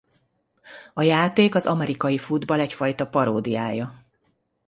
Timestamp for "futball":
2.17-2.59